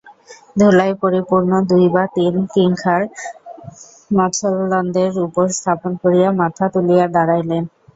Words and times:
ধুলায় 0.57 0.95
পরিপূর্ণ 1.01 1.51
দুই 1.69 1.85
পা 1.93 2.03
তিনি 2.15 2.41
কিংখাব 2.53 3.01
মছলন্দের 4.17 5.13
উপর 5.25 5.45
স্থাপন 5.57 5.91
করিয়া 6.01 6.29
মাথা 6.41 6.65
তুলিয়া 6.73 7.05
দাঁড়াইলেন। 7.15 7.63